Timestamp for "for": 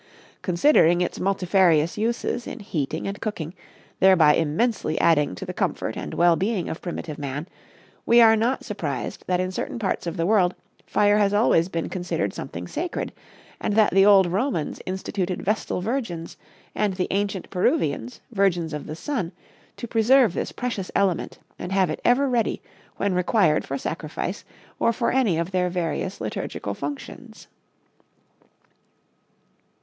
23.65-23.77, 24.91-25.11